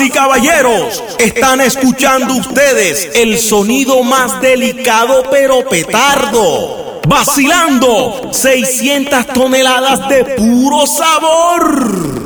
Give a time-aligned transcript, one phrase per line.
[0.00, 6.84] y caballeros, están escuchando ustedes el sonido más delicado pero petardo.
[7.08, 12.25] Vacilando 600 toneladas de puro sabor.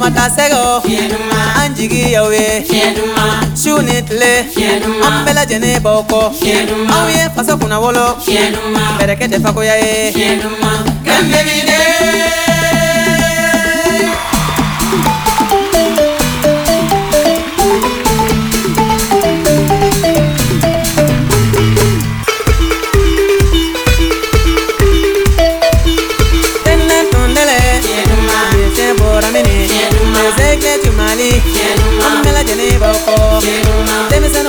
[0.00, 0.60] mata sɛgɛ
[1.60, 2.46] an jigi y'aw ye
[3.62, 4.30] su ni tile
[5.06, 6.20] an bɛɛ lajɛlen b'aw kɔ
[6.94, 8.04] aw ye faso kunnawolo
[8.98, 9.26] bɛrɛkɛ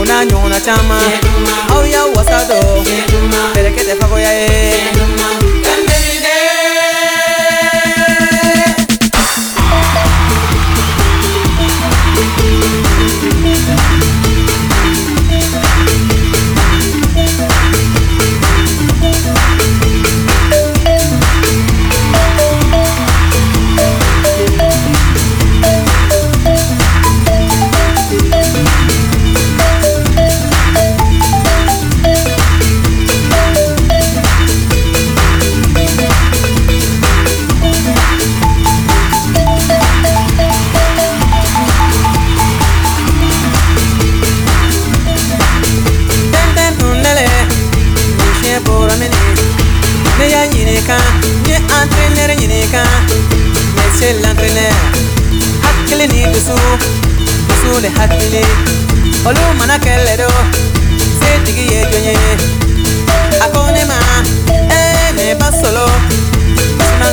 [0.00, 1.00] unanyo chama,
[1.74, 2.54] au ya wasado
[3.54, 3.96] pelekete eh.
[4.00, 4.86] fako yae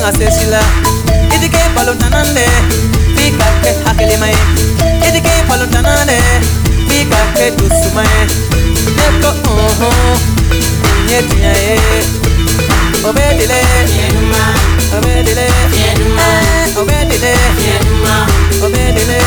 [0.04, 0.60] nga sesila
[1.34, 2.44] idike palontanande
[3.16, 4.36] fikake hakilimaye
[5.08, 6.18] idike palontanande
[6.88, 8.20] fikake dusumaye
[8.96, 9.90] neko oho
[11.08, 11.74] nye tunyaye
[13.08, 13.58] obedile
[14.98, 15.42] obedile
[15.80, 17.34] eh, obedile
[18.64, 19.20] obedile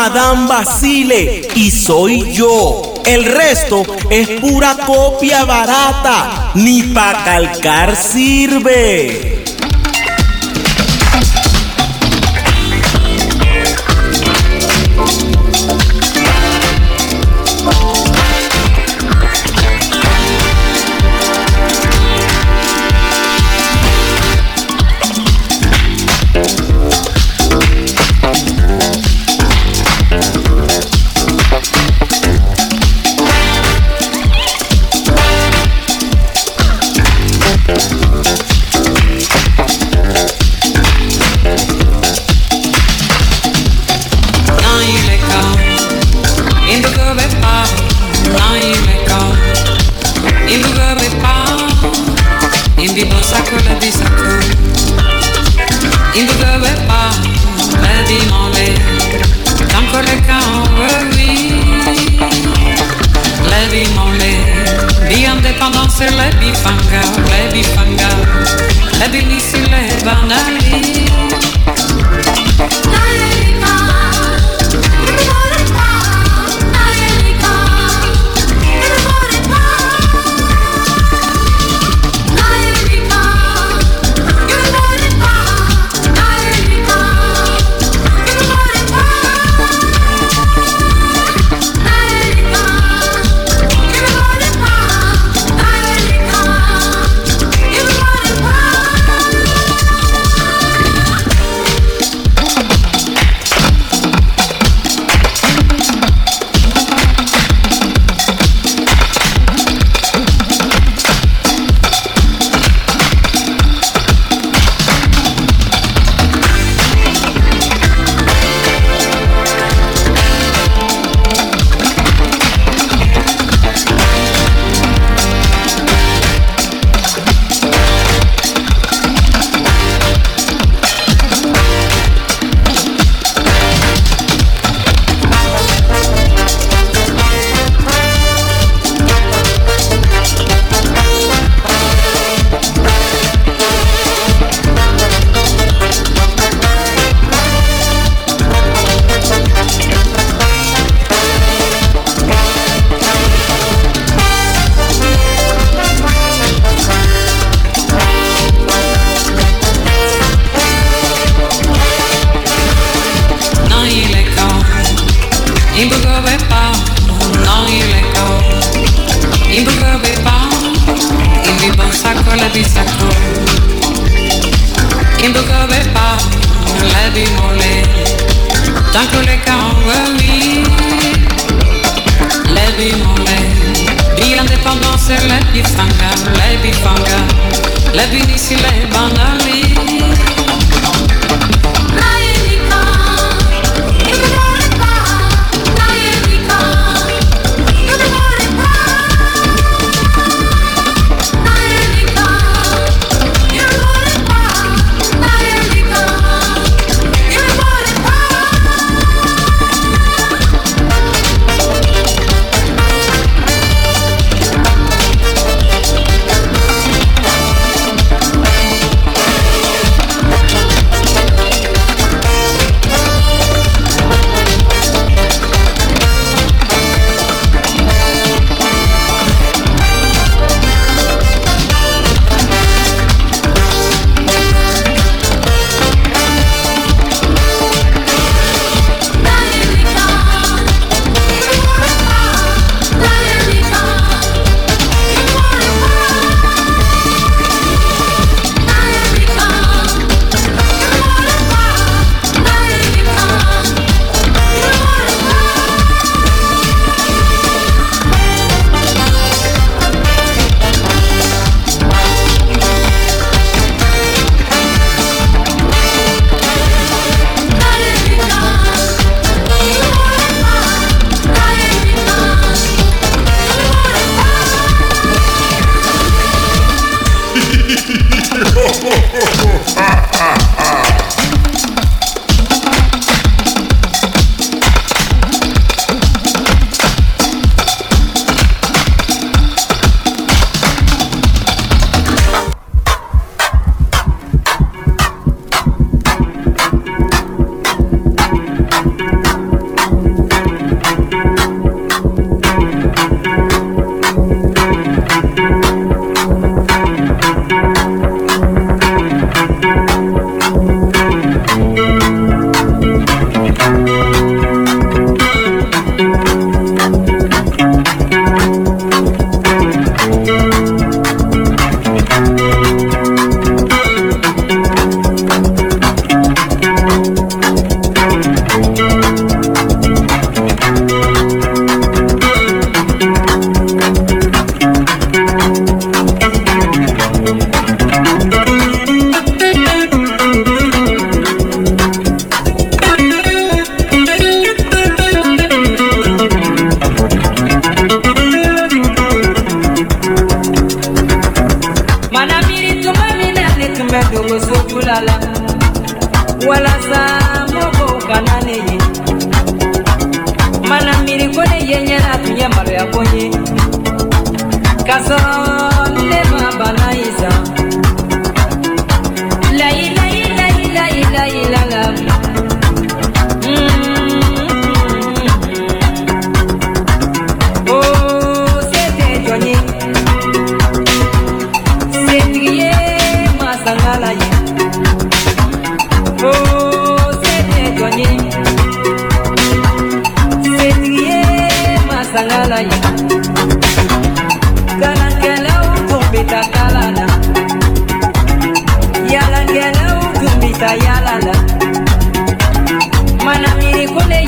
[0.00, 2.94] Madame Basile y soy yo.
[3.04, 9.39] El resto es pura copia barata, ni para calcar sirve.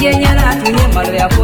[0.02, 1.42] kenye natumie maneno yako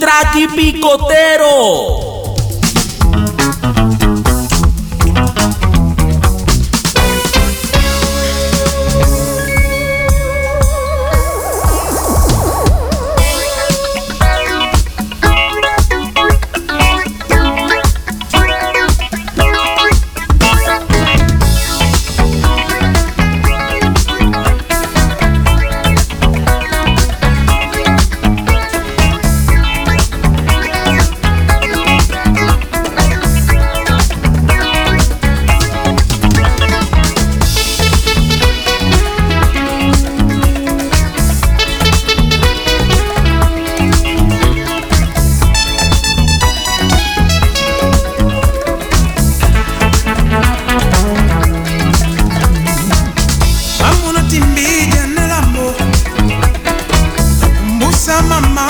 [0.00, 2.07] traqui picotero.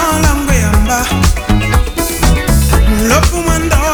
[0.09, 0.99] nongambo yamba
[3.09, 3.88] lopu mwandoo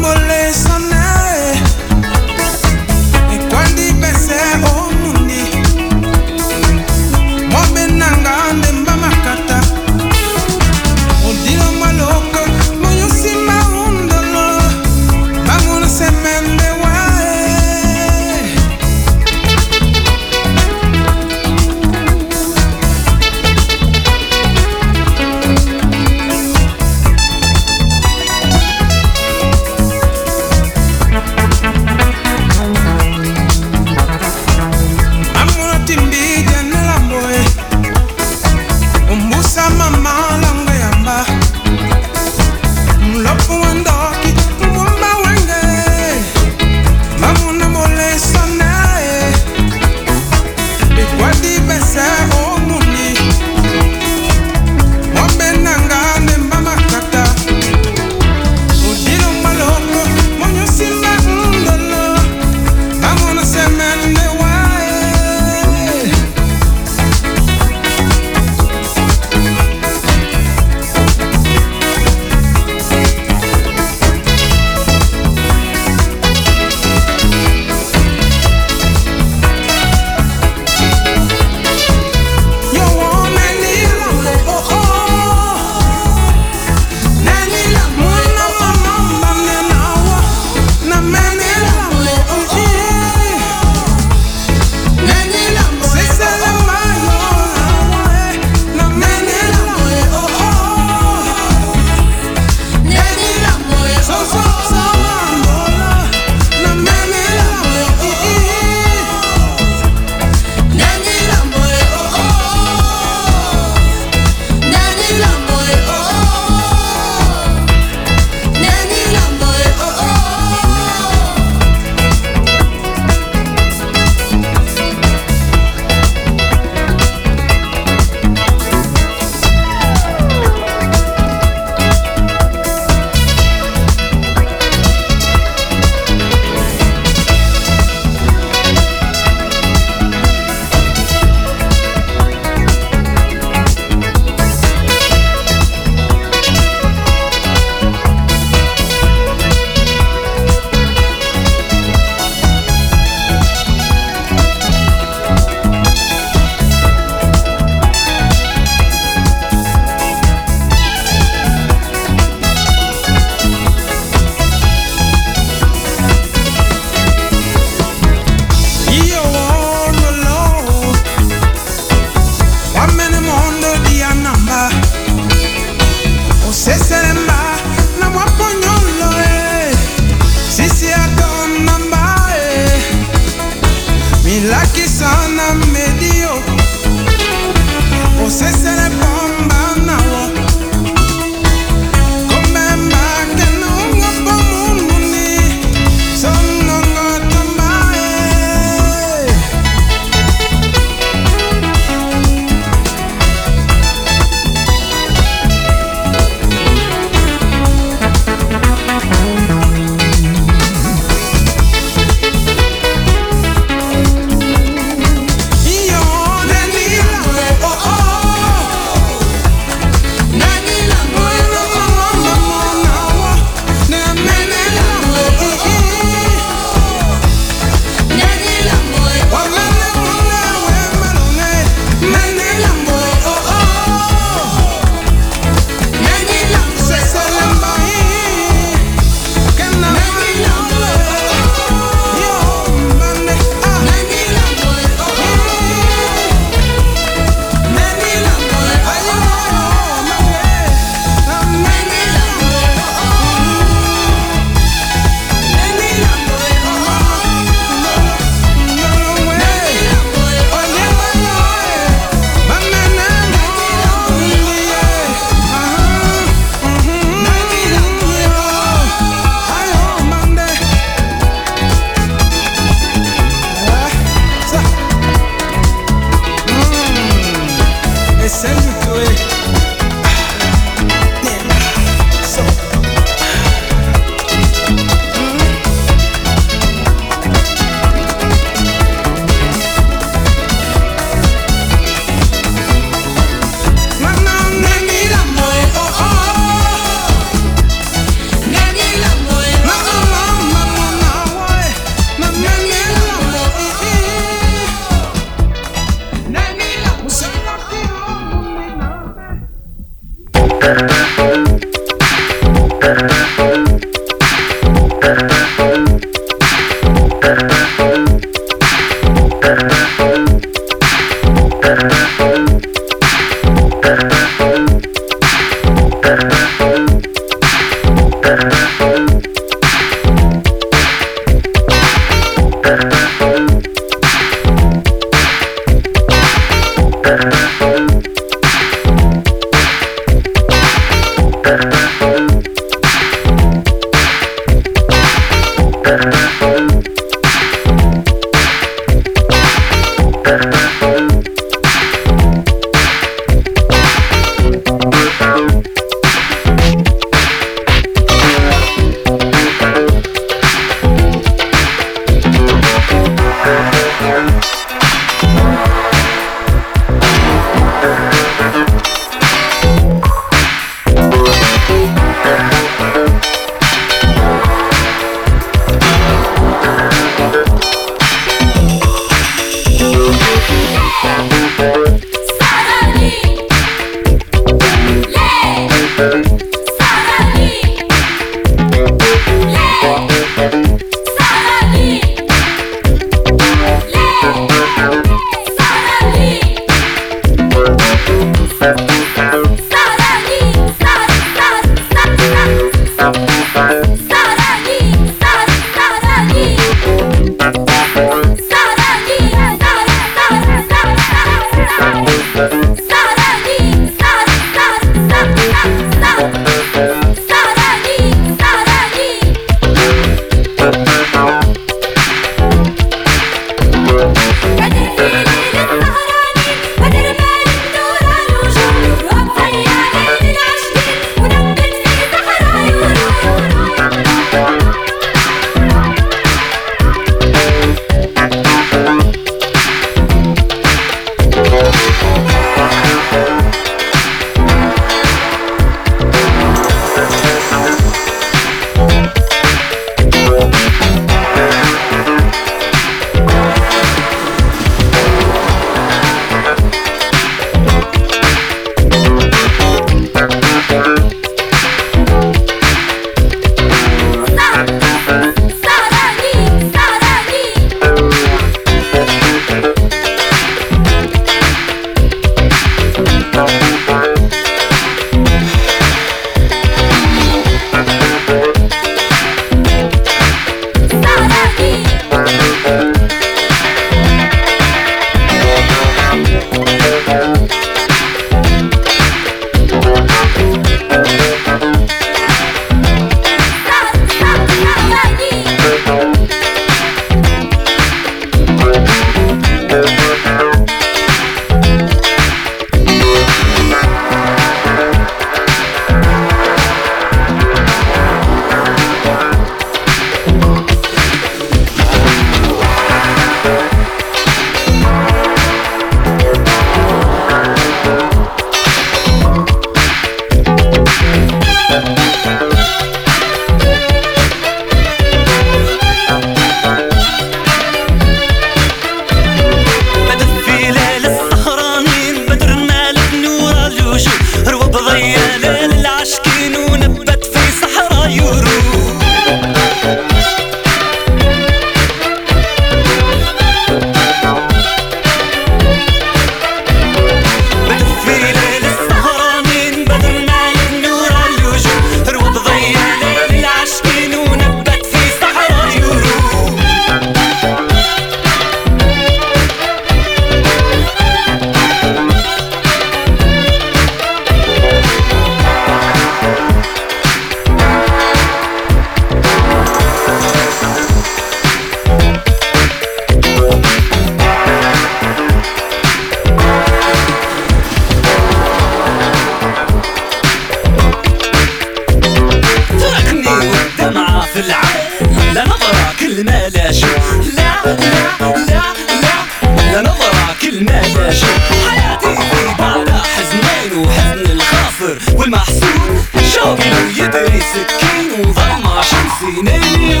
[590.42, 591.22] كل ما داش
[591.68, 592.22] حياتي
[592.58, 596.00] بعدها حزنين وحزن الخاطر والمحسود
[596.34, 600.00] شوقي يدري سكين وظل ما شمسي نيل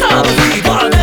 [0.00, 0.97] صار في بعدها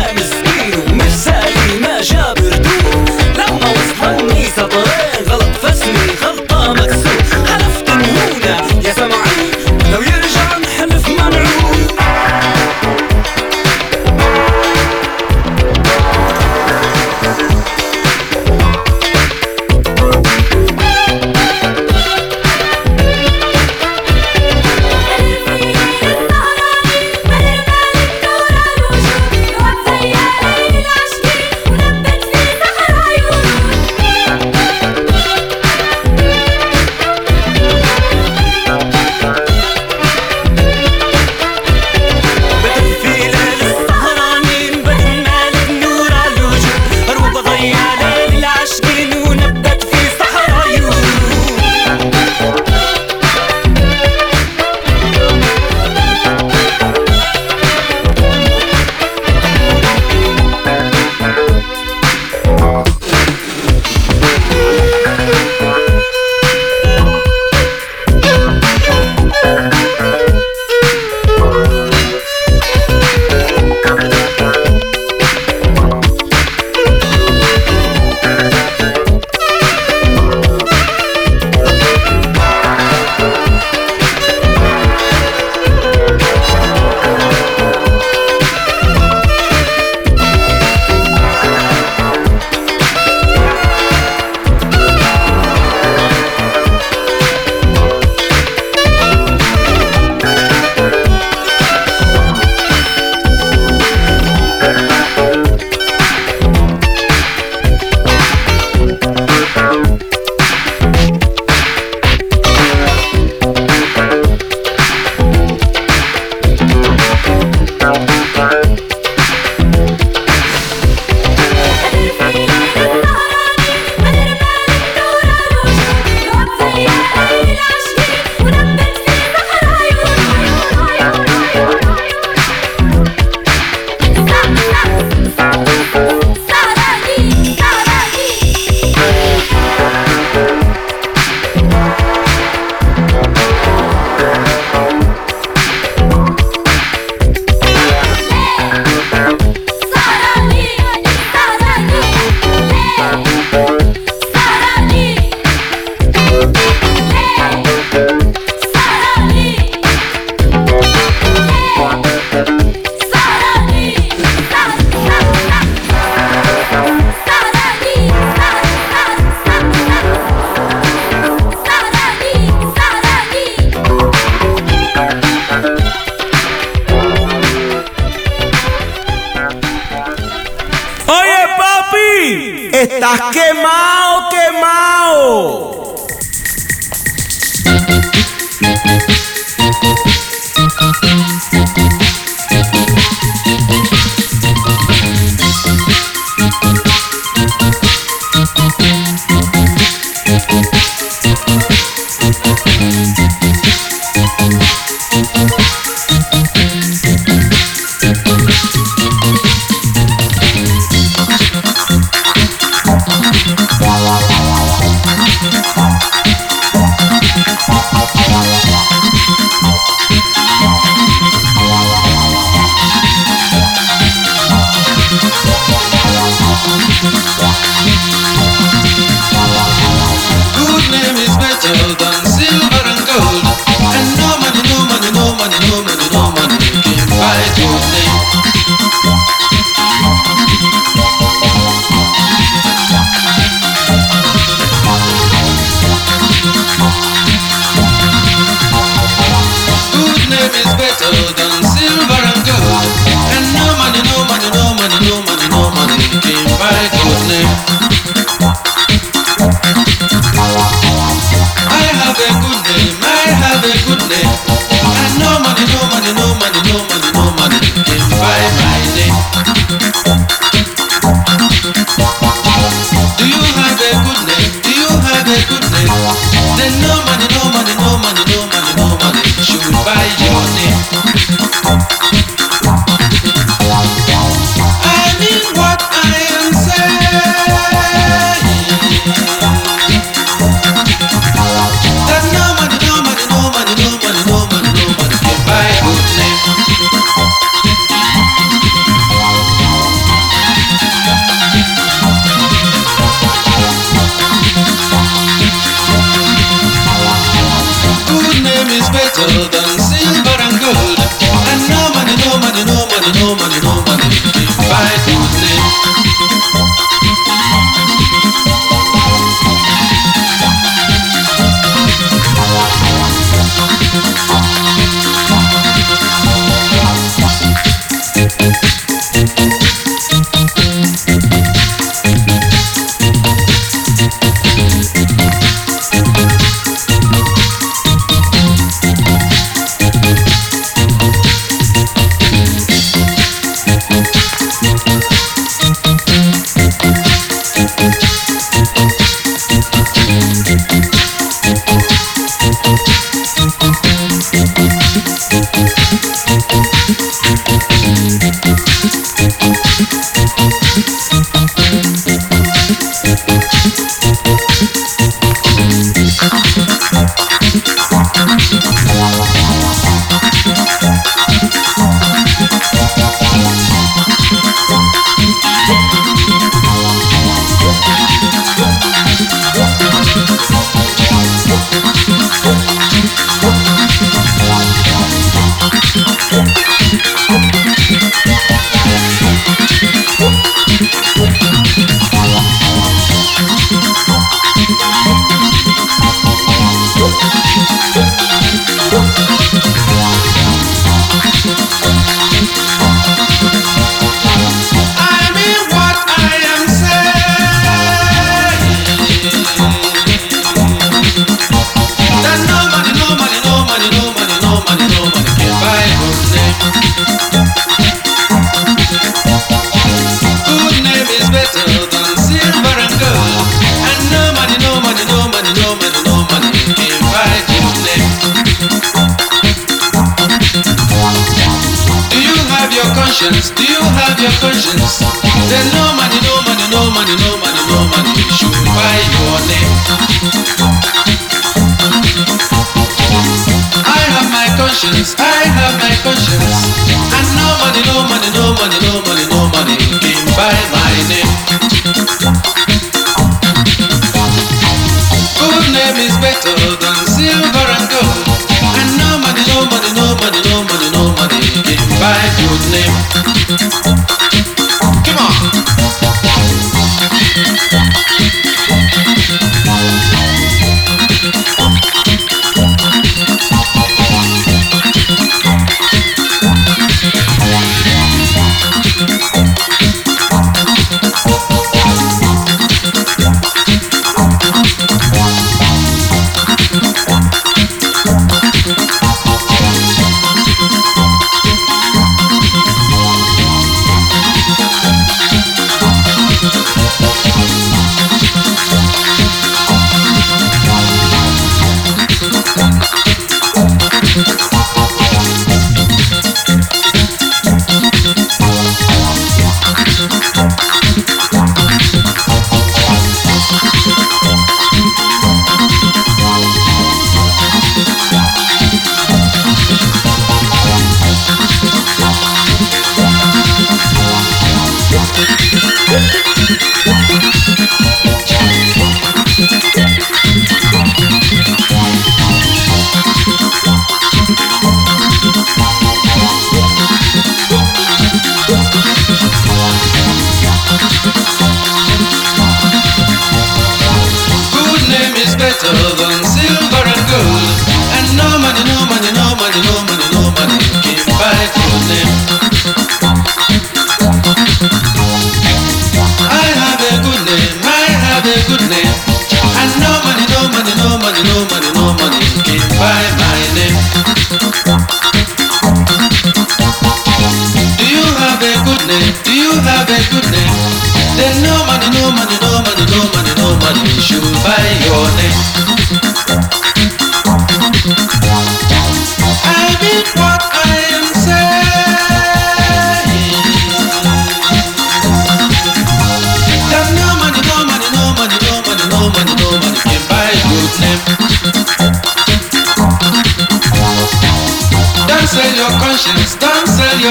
[434.64, 435.05] legends.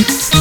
[0.00, 0.31] Oops.